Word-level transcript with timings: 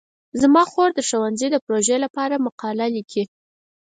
زما 0.41 0.63
خور 0.71 0.89
د 0.95 0.99
ښوونځي 1.09 1.47
د 1.51 1.55
پروژې 1.65 1.97
لپاره 2.05 2.43
مقاله 2.45 2.85
لیکي. 2.95 3.23